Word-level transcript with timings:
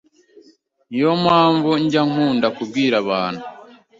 Niyo 0.89 1.11
mpamvu 1.23 1.69
njya 1.83 2.01
nkunda 2.09 2.47
kubwira 2.57 2.95
abantu 3.03 3.43